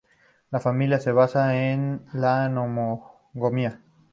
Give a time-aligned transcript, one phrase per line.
[0.51, 3.81] La familia se basa en la monogamia.